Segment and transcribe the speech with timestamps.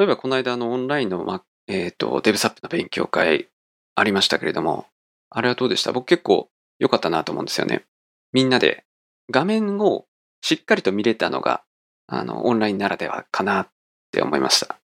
[0.00, 3.50] 例えばこの間のオンラインの、ま、えっ、と、デブサップの勉強会
[3.94, 4.86] ありましたけれども、
[5.28, 5.92] あれはどうでした？
[5.92, 7.84] 僕結構良かったなと思うんですよね。
[8.32, 8.86] みんなで
[9.30, 10.06] 画面を
[10.40, 11.60] しっかりと見れたのが、
[12.06, 13.68] あの、オンラインならではかなっ
[14.10, 14.78] て思いました。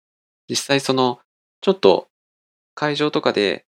[0.49, 1.21] 実際その、
[1.61, 2.09] ちょっと
[2.75, 3.67] 会場とかで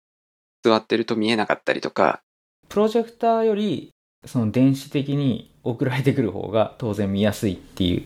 [0.64, 2.22] 座ってると見えなかったりとか、
[2.70, 3.90] プロジェクターより
[4.28, 8.04] その電子的に送られてくる方が当然見やすいっていう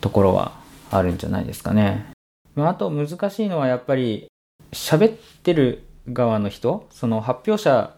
[0.00, 0.60] ところは
[0.92, 2.12] あるんじゃないですかね。
[2.54, 4.28] まあ、あと難しいのはやっぱり
[4.72, 7.94] 喋ってる側の人、その発表者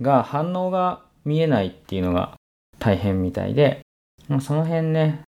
[0.00, 2.34] が反応が見えないっていうのが
[2.78, 3.80] 大変みたいで、
[4.28, 5.22] まあ、その辺ね、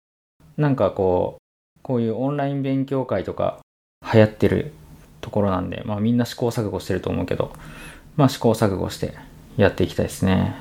[0.57, 1.41] なんかこう、
[1.83, 3.59] こういうオンライン勉強会とか
[4.13, 4.73] 流行ってる
[5.19, 7.51] ところなんで、まあみんな試行錯誤してると思うけど、
[8.15, 9.15] まあ試行錯誤して
[9.57, 10.55] やっていきたいですね。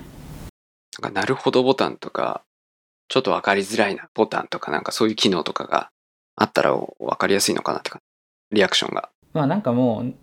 [1.00, 2.42] なんかなるほどボタンとか、
[3.08, 5.90] ちょっとわかりづらいなボタンとかなんかそういう機能とかが
[6.36, 8.00] あったらわかりやすいのかなってか、
[8.50, 9.10] リアクションが。
[9.32, 10.14] まあなんかもう、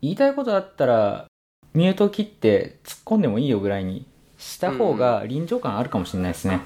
[0.00, 1.26] 言いたいことあったら、
[1.74, 4.06] ミュート切って突っ込んでもいいよぐらいに
[4.38, 6.60] した方が臨場感あるかもしれないですね。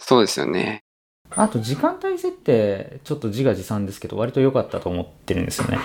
[0.00, 0.82] そうですよね。
[1.30, 5.78] あと時間帯設定、ちょっと自画自賛ですけど、割と良かったと思ってるんですよね。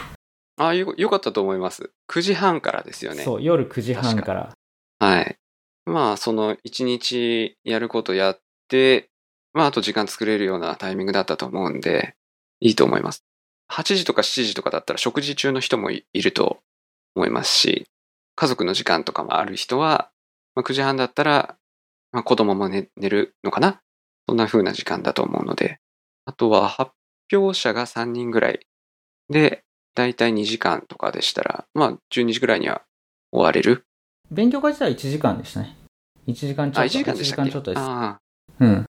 [0.57, 1.91] ああ、よよかったと思います。
[2.09, 3.23] 9時半からですよね。
[3.23, 4.53] そう、夜9時半から。
[4.99, 5.38] はい。
[5.85, 9.09] まあ、その1日やることやって、
[9.53, 12.15] まあ、あと時間作れるようなタイミングだったと思うんで、
[12.66, 13.23] いいと思います。
[13.71, 16.61] 8時とか7時とかだったら食事中の人もいいると
[17.16, 17.85] 思いますし、
[18.35, 20.09] 家族の時間とかもある人は、
[20.55, 21.57] まあ、9時半だったら、
[22.11, 23.81] まあ、子供も寝寝るのかな？
[24.27, 25.80] そんな風な時間だと思うので、
[26.25, 26.91] あとは発
[27.31, 28.66] 表者が3人ぐらい
[29.29, 29.63] で、
[29.94, 32.81] だいたい2時間とかでしたら、まあ12時ぐらいには
[33.31, 33.85] 終われる。
[34.31, 35.77] 勉強会自体1時間でしたね。
[36.25, 36.94] 1時間ちょあ、っと。
[36.95, 37.79] 1時間でしたっけ？1時間ちょっとです。
[37.79, 38.19] ああ、
[38.59, 38.85] うん。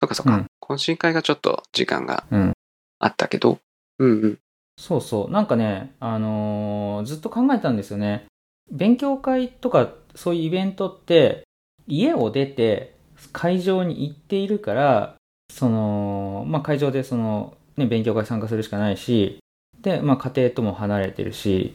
[0.00, 0.34] そっかそっか。
[0.36, 2.52] うん懇親会がちょっと時間がうん。
[3.00, 3.58] あったけど、
[3.98, 4.38] うんうん。
[4.78, 5.30] そうそう。
[5.30, 8.26] なんかね、あのーずっと考えたんですよね。
[8.70, 11.42] 勉強会とかそういうイベントって、
[11.88, 12.94] 家を出て
[13.32, 15.16] 会場に行っているから、
[15.52, 19.38] その、まあ、会場でその、ね、勉強会参加するしかないし、
[19.80, 21.72] で、まあ、家庭とも離れてるし、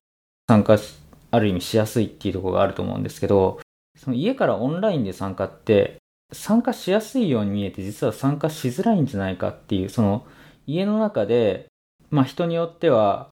[0.47, 0.95] 参加し、
[1.31, 3.59] ある意味しやすいっていうところがあると思うんですけど、
[3.97, 5.97] その家からオンラインで参加って、
[6.31, 10.25] 参加しやすいように見えて実は参加しづらいんじゃないかっていう、その
[10.67, 11.67] 家の中で
[12.09, 13.29] まあ人によっては、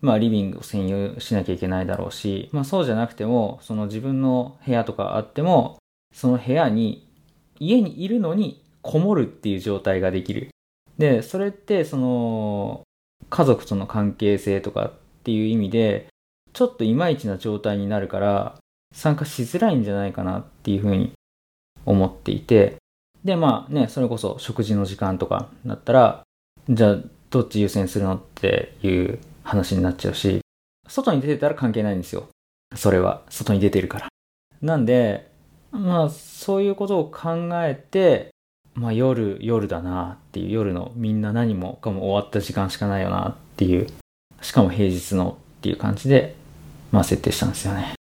[0.00, 5.78] まあリビングを占有しなきゃいけないだろうし、まあそうじゃなくても、その自分の部屋とかあっても、
[6.14, 7.06] その部屋に、
[7.58, 10.48] 家にいるのにこもるっていう状態ができる。
[10.98, 12.82] で、それってその、
[13.28, 14.92] 家族との関係性とかっ
[15.24, 16.08] ていう意味で、
[16.52, 18.58] ちょっといまいちな状態になるから、
[18.94, 21.12] 参加しづらいんじゃないかなっていうふうに
[21.84, 22.76] 思っていて、
[23.24, 26.25] で、まあね、それこそ食事の時間とかだったら、
[26.68, 26.96] じゃあ
[27.30, 30.40] どっち優先するのっていう話になっちゃうし、
[30.88, 32.28] 外に出てたら関係ないんですよ。
[32.74, 33.22] それは。
[33.28, 34.08] 外に出てるから。
[34.60, 35.30] なんで、
[35.70, 38.30] まあ、そういうことを考えて、
[38.74, 43.86] まあ夜、夜だなっていう、夜のみんな何もかも終わった時間しかないよなっていう、
[44.42, 46.34] しかも平日のっていう感じで、
[46.92, 47.94] まあ設定したんですよね。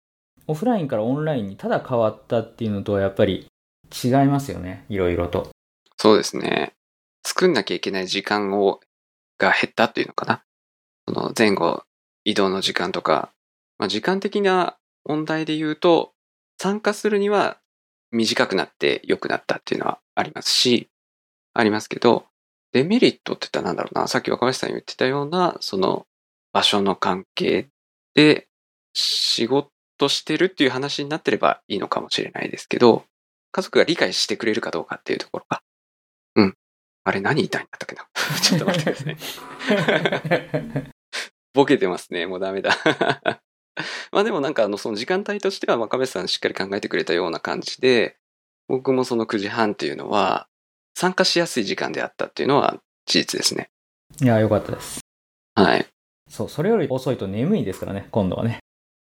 [0.47, 3.47] オフラインからオンラインにただ変わったっていうのとはやっぱり
[4.05, 4.85] 違いますよね。
[4.89, 5.49] いろいろと。
[5.97, 6.73] そうですね。
[7.27, 8.81] 作んなきゃいけない時間を、
[9.39, 10.45] が減ったっていうのかな。
[11.09, 11.85] その前後、
[12.25, 13.33] 移動の時間とか、
[13.79, 16.13] まあ、時間的な問題で言うと、
[16.59, 17.59] 参加するには
[18.13, 20.89] 短くなって良くなったっていうのはありますし、
[21.53, 22.27] ありますけど、
[22.73, 26.07] デメリットって言ったらなんだろうな、さっき若林さん言ってたような、その
[26.53, 27.69] 場所の関係
[28.15, 28.49] で
[28.95, 33.05] 仕事してるっていう話になってればいいのかもしれないですけど、
[33.53, 35.63] 家族が理解してくれるかどうかっていうところが。
[36.37, 36.57] うん。
[37.05, 38.07] あれ何言いたいんだったっけな？
[38.41, 39.17] ちょっと待ってくだ
[40.51, 40.91] さいね。
[41.55, 42.27] ボケてますね。
[42.27, 42.77] もうダメだ。
[44.11, 48.17] まあでもなんかあの、その時間帯としては若林さんしっかり考えてくれたような感じで、
[48.69, 50.49] 僕もその9時半っていうのは、
[50.97, 53.69] 参加しやすい時間であったっていうのは事実ですね。
[54.23, 55.01] いや、よかったです。
[55.55, 55.87] はい。
[56.31, 58.59] そう、それより遅いと眠いですからね、今度はね。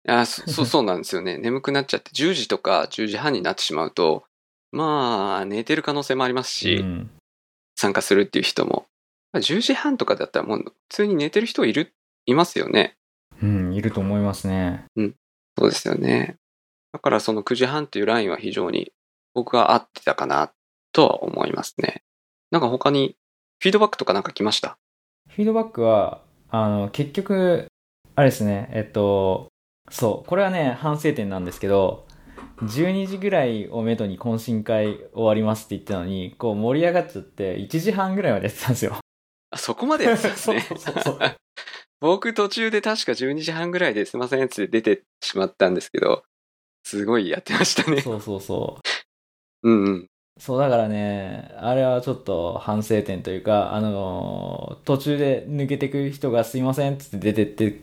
[0.07, 1.37] いや、そそうそうなんですよね。
[1.37, 4.23] 眠くなっちゃって、10時とか10時半になってしまうと、
[4.71, 7.11] まあ、寝てる可能性もありますし、うん。
[7.81, 8.85] 参加するっていう人も。
[9.33, 11.93] 10時半とかだったらもう普通に寝てる人いる、
[12.27, 12.95] いますよね。
[13.41, 14.85] うん、いると思いますね。
[14.95, 16.35] そうですよね。
[16.93, 18.91] だからその9時半っていうラインは非常に
[19.33, 20.51] 僕は合ってたかな
[20.93, 22.03] とは思いますね。
[22.51, 23.15] なんか他に
[23.61, 24.77] フィードバックとかなんか来ました？
[25.29, 27.67] フィードバックは、あの、結局、
[28.15, 29.47] あれですね、えっと、
[29.89, 32.05] そう、これはね、反省点なんですけど、
[32.63, 38.97] 12時ぐらいをめどに懇親会終わりますって言ったのに、こう盛り上がっちゃって、1時半ぐらいまでやってたんですよ。
[39.51, 40.59] あ、そこまでやってたんですね。
[40.69, 41.35] そうそうそうそう
[41.99, 46.23] 僕途中で確か12時半ぐらいですいませんっつって出てしまったんですけど、
[46.83, 48.01] すごいやってましたね。
[48.01, 48.79] そうそうそ
[49.63, 49.69] う。
[49.69, 50.07] うんうん。
[50.39, 57.81] そう、だからね、あれはちょっと反省点というか、あのー途中で抜けてく人がすいませんっつって出てって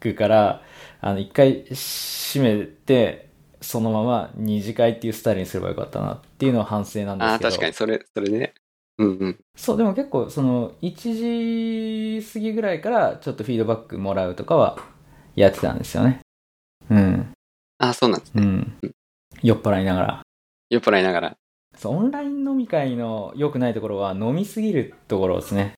[0.00, 0.62] くから、
[1.00, 3.23] あの、一回閉めて、
[3.64, 7.48] そのまま二次会っていうスタイルにすればよかったなっていうのは反省なんですけど。
[7.48, 8.54] ああ、確かに、それ、それね。
[8.98, 9.40] うんうん。
[9.56, 14.78] そう、でも結構、その、1時過ぎぐらいからちょっとフィードバックもらうとかは
[15.34, 16.20] やってたんですよね。
[16.90, 17.32] うん。
[17.78, 18.42] ああ、そうなんですね。
[18.42, 18.94] うん。
[19.42, 20.22] 酔っ払いながら。
[20.70, 21.36] 酔っ払いながら。
[21.76, 25.74] そう、オンライン飲み会の良くないところは飲みすぎるところですね。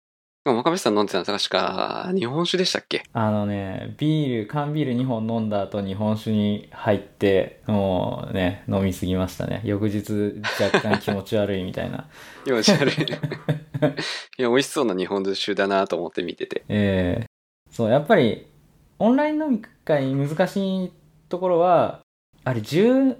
[0.55, 3.03] 若林さん飲んでたの確か、日本酒でしたっけ？
[3.13, 9.63] あのね、ビール、缶ビール2本飲んだ後日本酒に入って、もうね、飲みすぎましたね。
[9.65, 12.07] 翌日若干気持ち悪いみたいな。
[12.45, 12.95] 気持ち悪い。
[14.39, 16.65] いや、美味しそうな日本酒だなと思って見てて。
[16.69, 17.27] えー
[17.75, 18.47] そう、やっぱり、
[18.99, 20.93] オンライン飲み会難しい
[21.29, 22.01] ところは、
[22.45, 23.17] あれ、10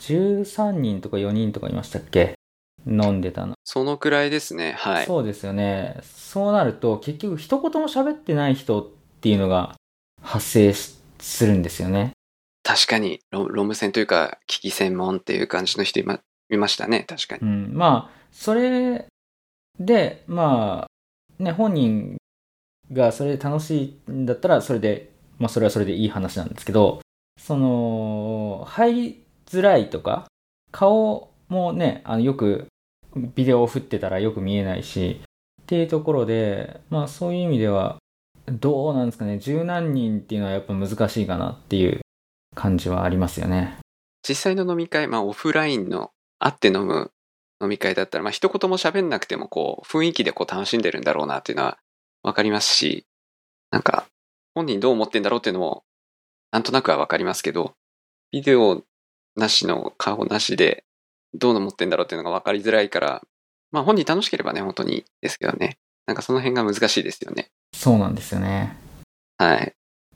[0.00, 2.34] 13人とか4人とかいましたっけ？
[2.86, 3.54] 飲んでたの。
[3.64, 4.74] そのくらいですね。
[4.78, 5.06] はい。
[5.06, 5.98] そうですよね。
[6.02, 8.86] そうなると、結局、一言も喋ってない人っ
[9.20, 9.74] ていうのが
[10.22, 12.12] 発生しするんですよね。
[12.62, 17.04] 確かに、ロロム線というか、機器専門っていう感じの人いまいましたね。
[17.08, 17.42] 確かに。
[17.42, 17.70] うん。
[17.72, 19.06] まあ、それ
[19.78, 22.16] で、まあ、ね、本人
[22.92, 27.00] がそれで楽しいんだったら、それで、まあ、それはそれでいい話なんですけど、
[27.40, 30.26] その、入りづらいとか、
[30.72, 32.66] 顔もね、あのよく、
[33.16, 35.20] ビデオを振ってたらよく見えないし、
[35.62, 37.96] っていうところで、まあそういう意味では、
[38.46, 42.00] どうなんですかね、十何人っていうのはやっぱ難しいかなっていう
[42.54, 43.78] 感じはありますよね。
[44.28, 47.10] 実際の飲み会、まあオフラインの会って飲む
[47.60, 51.78] 飲み会だったら、まあ一言も喋んなくてもこう雰囲気でこう楽しんでるんだろうなっていうのは
[52.22, 53.06] わかりますし、
[53.70, 54.06] なんか
[54.54, 55.84] 本人どう思ってんだろうっていうのも
[56.52, 57.74] なんとなくはわかりますけど、
[58.30, 58.82] ビデオ
[59.36, 60.84] なしの顔なしで
[61.38, 63.22] どう思ってんだろうっていうのがわかりづらいから、
[63.72, 65.78] まあ本人楽しければね、本当にですけどね。
[66.06, 67.48] なんかその辺が難しいですよね。
[67.74, 68.76] そうなんですよね。
[69.38, 69.72] はい。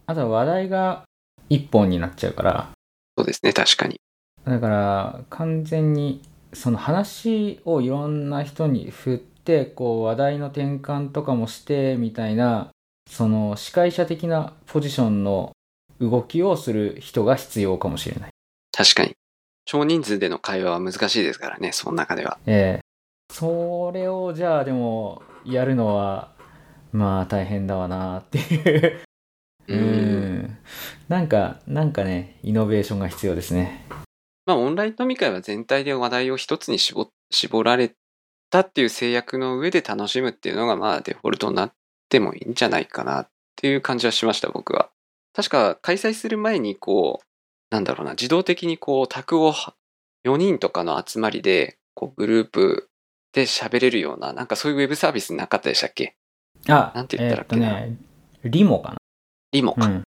[0.06, 1.02] あとは話題が
[1.49, 2.70] 一本になっちゃうから、
[3.19, 4.00] そうですね、確かに。
[4.44, 6.22] だから完全に
[6.52, 12.70] その話をいろんな人に振って、こう話題の転換とかもしてみたいな、
[13.08, 15.52] その司会者的なポジションの
[16.00, 18.31] 動きをする人が必要かもしれない。
[18.72, 19.12] 確かに。
[19.66, 22.38] 少人数での会話は難しいですからね、その中では。
[22.46, 22.80] ええ。
[23.32, 26.32] それをじゃあでもやるのは
[26.92, 29.00] まあ大変だわなっていう。
[29.68, 29.80] ううん。
[30.38, 30.58] ん
[31.08, 33.86] なんかなんかねイノベーションが必要ですね。
[34.46, 37.94] まあ、オンライン飲み会は全体で話題を一つに絞絞られ
[38.50, 41.72] たっていう制約の上で楽しむっていうのが、まあ、デフォルトになっ
[42.08, 44.90] てもいいんじゃないかなっていう感じはしました、僕は。
[45.34, 47.26] 確か、開催する前に、こう、
[47.70, 49.52] なんだろうな、自動的にこう、卓を
[50.25, 52.88] 4人とかの集まりで、こう、グループ
[53.32, 56.14] で喋れるような、なんかそういうウェブサービスなかったでしたっけ？
[56.69, 57.81] あなんて言ったらっけな？
[57.81, 57.96] えーね
[58.43, 58.96] リモか
[59.52, 59.81] リモか。
[59.81, 60.05] な、うん、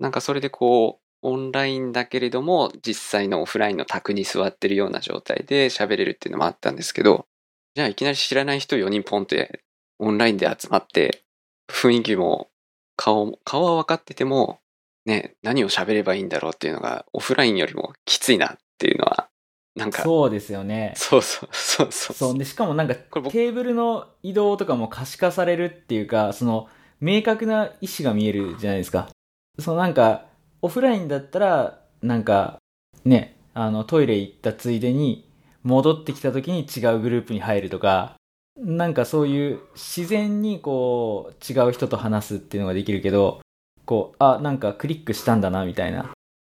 [0.00, 7.26] なんかそれでこう、オンラインだけれども、実際のオフラインの卓に座ってるような状態で喋れるっていうのもあったんですけど、
[7.74, 9.60] じゃあいきなり知らない人4人ポンって
[9.98, 11.22] オンラインで集まって、
[11.70, 12.48] 雰囲気も
[12.96, 14.60] 顔も、顔は分かってても、
[15.06, 19.28] ね、何を喋ればいいんだろうっていうのが、オフラインよりもきついなっていうのは、
[19.76, 20.94] なんか、そうですよね。
[20.96, 22.16] そうそうそうそう。
[22.16, 22.38] そう。
[22.38, 26.68] でしかもなんかテーブルの移動とかも可視化されるっていうかその
[27.00, 29.08] 明確な意思が見えるじゃないですか。
[29.58, 30.26] そのなんか
[30.62, 32.58] オフラインだったらなんか
[33.04, 35.28] ねあのトイレ行ったついでに
[35.64, 38.14] 戻ってきた時に違うグループに入るとか
[38.56, 43.40] なんかそういう自然にこう違う人と話すっていうのができるけど
[43.86, 46.10] こうあなんかクリックしたんだなみたいな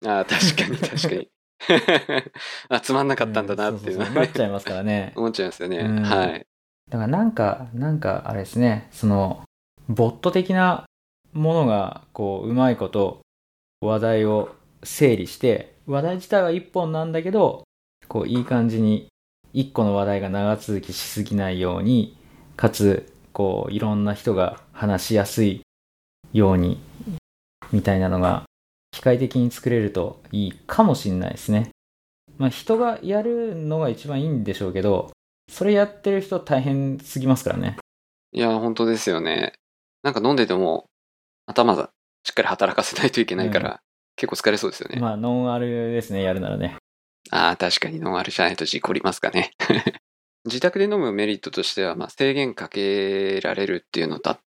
[0.04, 1.28] ああ、確かに確かに。
[2.68, 5.78] あ、つまんなかったんだなっていうのはんそそそなっちゃいますからね思っちゃいますよね。
[5.78, 6.46] うんはい。
[6.90, 9.42] だからなんか、なんかあれですね、その、
[9.88, 10.84] ボット的な
[11.32, 13.20] ものが、こう、うまいこと、
[13.80, 14.54] 話題を
[14.84, 17.64] 整理して、話題自体は一本なんだけど、
[18.06, 19.08] こう、いい感じに、
[19.52, 22.16] 一個の話題が長続きしすぎないように、
[22.56, 25.62] かつ、こう、いろんな人が話しやすい
[26.32, 26.80] ように、
[27.72, 28.44] みたいなのが、
[28.92, 31.70] 機械的に作れるといいかもしれないですね。
[32.38, 35.12] まあ、人がやるのが一番いいんでしょうけど、
[35.50, 37.78] それやってる人大変すぎますからね。
[38.32, 39.52] いや、本当ですよね。
[40.02, 40.86] なんか飲んでても、
[41.46, 41.90] 頭が
[42.24, 43.76] しっかり働かせないといけないから、うん
[44.16, 44.98] 結構疲れそうですよね。
[44.98, 46.76] まあ、ノンアルですね、やるならね。
[47.30, 49.50] ああ、確かにノンアルじゃないと事故りますかね。
[50.46, 54.38] 自宅で飲むメリットとしては、まあ、制限かけられるっていうのと、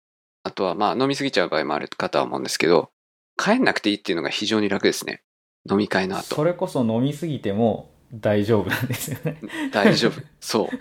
[0.43, 2.89] あとは、まあ、飲みすぎちゃう場合もあるかとは思うんですけど、
[3.41, 5.21] 帰んなくていいっていうのが非常に楽ですね。
[5.69, 6.35] 飲み会の後。
[6.35, 9.39] それこそ飲みすぎても大丈夫なんですよね。
[9.71, 10.21] 大丈夫。
[10.39, 10.69] そう。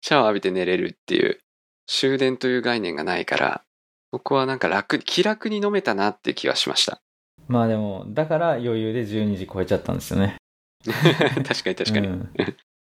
[0.00, 1.38] シャワー浴びて寝れるっていう、
[1.86, 3.64] 終電という概念がないから、
[4.12, 7.00] そこはなんか楽に、気楽に飲めたなって気がしました。
[7.48, 10.36] まあでも、だから余裕で12時超えちゃったんですよね。
[10.84, 12.06] 確かに確かに。
[12.08, 12.32] うん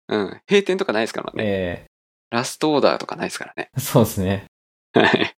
[0.07, 0.41] うん。
[0.47, 1.43] 閉店とかないですからね。
[1.43, 1.85] え
[2.29, 3.69] ラストオーダーとかないですからね。
[3.75, 4.45] えそうですね。
[4.93, 5.34] はい。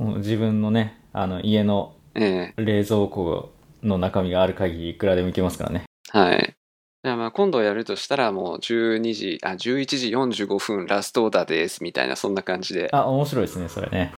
[0.00, 3.52] 自分のね、あの、家のえ冷蔵庫
[3.82, 5.84] の中身がある限りいくらでもいけますからね。
[6.14, 6.54] えはい。
[7.02, 9.56] じゃあまあ今度やるとしたらもう12時、あ、11
[10.26, 14.12] 時45分ラストオーダーですみたいなそんな感じで、あ、面白いですね、それね。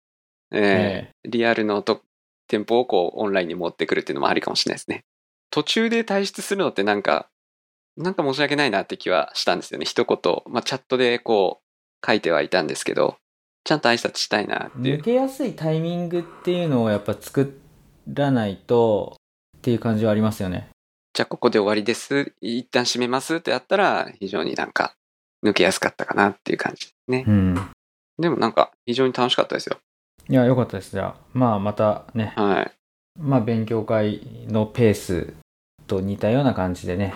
[0.52, 2.02] ええリアルのと
[2.48, 5.04] 店舗をこうオンラインに持ってくるっていうのもありかもしれないですね。
[5.50, 7.28] 途中で退出するのってなんか、
[7.96, 9.84] なんか申し訳ないなって気はしたんですよね。
[9.84, 13.16] 一言、まあチャットでこう書いてはいたんですけど、
[13.64, 15.02] ちゃんと挨拶したいなって抜。
[15.02, 17.60] けやすいタイミングっていうのをやっぱ作
[18.06, 19.16] らないと
[19.58, 20.68] っていう感じはありますよね。
[21.12, 22.32] じゃあここで終わりです。
[22.40, 24.94] 一旦閉めますってやったら非常になんか
[25.44, 27.24] 抜けやすかったかなっていう感じね。
[27.26, 27.70] うん。
[28.18, 29.78] でもなんか非常に楽しかったですよ。
[30.28, 30.92] いや、よかったです。
[30.92, 32.72] じゃあ、まあまたね、はい。
[33.18, 35.34] まあ勉強会のペース
[35.86, 37.14] と似たような感じでね、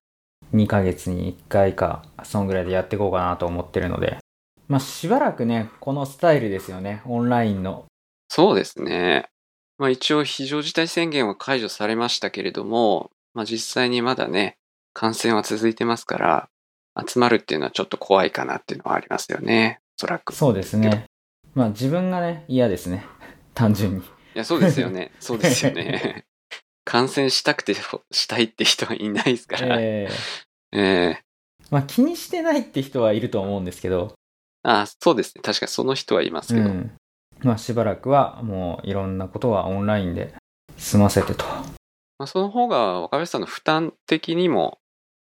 [0.52, 4.18] 2ヶ月に1回か、そんぐらいでやっていこうかなと思ってるので、
[4.68, 7.86] まあしばらくね、このスタイルですよね、オンラインの。
[8.28, 9.28] そうですね。
[9.78, 14.56] まあ一応非常事態宣言は解除されましたけれども、まあ実際にまだね、
[14.92, 16.48] 感染は続いてますから、
[17.06, 19.80] 集まるっていうのはちょっと怖いかなっていうのはありますよね。
[19.98, 20.32] おそらく。
[20.32, 21.06] いそうですね。
[21.54, 23.04] まあ自分がね、嫌ですね。
[23.54, 24.02] 単純に。
[24.34, 25.12] や、そうですよね。
[25.20, 26.24] そうですよね。
[26.84, 27.74] 感染したくて
[28.10, 29.80] したいって人はいないですから。
[29.80, 30.08] え
[30.72, 31.24] ええー
[31.70, 34.14] まあ気にしてないって人はいると思うんですけど、
[34.64, 35.42] あそうですね。
[35.42, 36.68] 確かにその人はいますけど。
[36.68, 36.92] うん。
[37.42, 40.34] まあしばらくはもういろんなことはオンラインで
[40.76, 41.44] 済ませてと。
[42.18, 44.78] まあ、その方が若林さんの負担的にも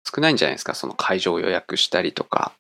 [0.06, 0.76] 少ないんじゃないですか？
[0.76, 2.54] その会場を予約したりとか。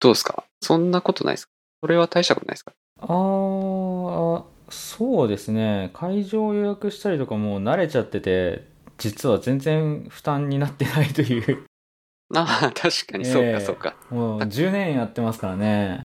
[0.00, 0.44] どうですか？
[0.60, 1.50] そんなことないですか？
[1.82, 2.72] それは大したことないですか？
[3.00, 5.90] あー、そうですね。
[5.94, 11.66] 会場予約したりとかもう慣れちゃってて、実は全然負担になってないという。
[12.34, 13.94] ああ、確かにそうか、ええそうか。
[14.10, 16.02] もう10年やってますからね。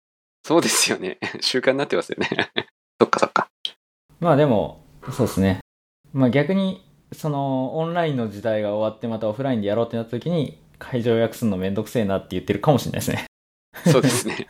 [0.44, 1.18] そうですよね。
[1.40, 2.28] 習慣になってますよね。
[3.00, 3.48] そっかそっか。
[4.20, 5.60] まあでも、そうですね。
[6.12, 13.24] まあ逆に、その、オンラインの時代が終わってまたオフラインでやろうってなった時に、会場予約するのめんどくせえなって言ってるかもしれないですね。
[13.90, 14.46] そうですね。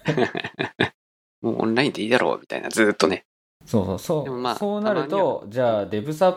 [1.41, 3.25] もうオンラインでいいだろうみたいな、ずーっとね。
[3.65, 4.25] そうそうそう。
[4.25, 6.37] でもまあそうなると、じゃあ、デブサッ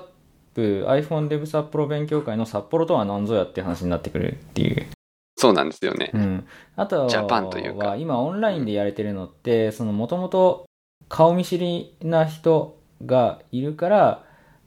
[0.54, 4.86] プ、iPhone デブサップロ勉強会の札幌とは何ぞやっていう話になってくるっていう。
[5.38, 6.12] そうなんですよね。
[6.13, 6.48] うん。
[6.75, 10.65] あとは、ジャパンというか今オンラインでやれてるのって、その、もともと
[11.10, 14.24] 顔見知りな人がいるから、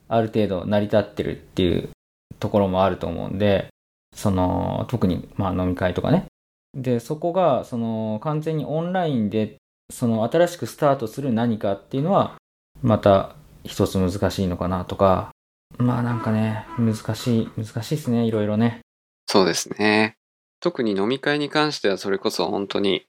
[0.07, 1.89] ある程度成り立ってるっていう
[2.39, 3.67] ところもあると思うんで、
[4.15, 6.25] その、特に、まあ飲み会とかね。
[6.73, 9.57] で、そこが、その、完全にオンラインで、
[9.91, 12.35] その、新しくスタートする何かっていうのは、
[12.81, 15.31] また一つ難しいのかなとか、
[15.77, 18.79] まあなんかね、難しい、難しいですね、いろいろね。
[19.27, 20.15] そうですね。
[20.61, 23.05] 特に飲み会に関してはそれこそ本当に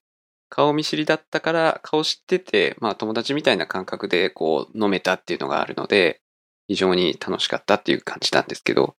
[0.48, 6.20] 顔見知りだったから顔知ってて、まあ友達みたいな感覚でこう飲めたっていうのがあるので、
[6.68, 8.94] 非常に楽しかったっていう感じなんですけど、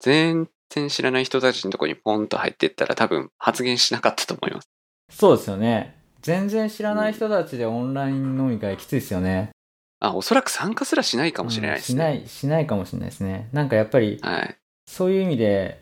[0.00, 4.68] 全然知らない人たちのところにポンと入っていったら多分発言しなかったと思います。
[5.10, 5.96] そうですよね。
[6.20, 9.50] 全然知らない人たちでオンライン飲み会きついですよね。
[9.98, 12.04] あ、おそらく参加すらしないかもしれないですね。
[12.04, 13.48] うんしない、しないかもしれないですね。
[13.52, 14.56] なんかやっぱり、はい。
[14.86, 15.80] そういう意味で、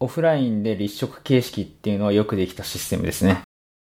[0.00, 3.42] オフラインで立食形式っていうのはよくできたシステムですね。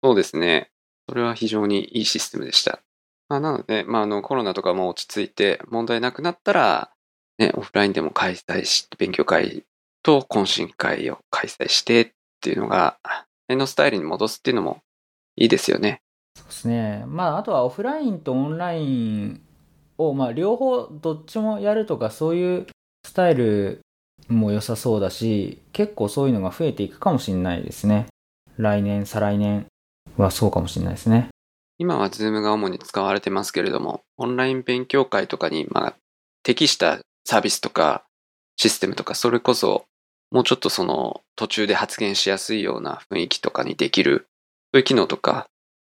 [0.02, 0.70] そうですね。
[1.08, 2.80] それは非常にいいシステムでした。
[3.28, 6.90] まあ、なので、まあ、あの、コロナとかも落ち着いて問題なくなったら、
[7.38, 9.64] ね、オフラインでも開催し、勉強会
[10.02, 12.98] と懇親会を開催してっていうのが、
[13.48, 14.82] 前のスタイルに戻すっていうのも
[15.36, 16.02] いいですよね。
[16.36, 17.04] そうですね。
[17.06, 19.42] まあ、あとはオフラインとオンライン
[19.96, 22.66] を、まあ、両方どっちもやるとか、そういう
[23.06, 23.80] スタイル
[24.30, 28.06] も良さそうだし、結構そういうのが増えていくかもしれないですね。
[28.56, 29.66] 来年、再来年
[30.16, 31.28] はそうかもしれないですね。
[31.78, 35.94] 今は Zoom が主に使われてますけれども、オンライン勉強会とかに、まあ、
[36.42, 38.04] 適したサービスとか
[38.56, 39.84] システムとか、それこそ、
[40.30, 44.26] もうちょっとその途中で発言しやすいような雰囲気とかにできる、
[44.72, 45.46] そういう機能とか、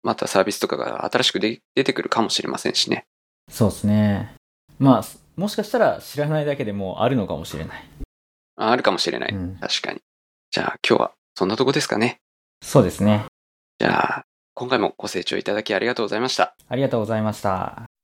[0.03, 3.05] またサービスとかが新しく出てくるかもしれませんしね。
[3.49, 4.35] そうですね。
[4.77, 5.03] まあ、
[5.37, 7.83] もしかしたら知らないだけでもあるのかもしれない。
[8.57, 9.33] ああるかもしれない。
[9.33, 9.99] うん確かに。
[10.51, 12.17] じゃあ今日はそんなとこですかね。
[12.61, 13.25] そうですね。
[13.79, 14.23] じゃあ、
[14.55, 16.55] 今回もご清聴いただきありがとうございました。
[16.67, 17.96] ありがとうございました。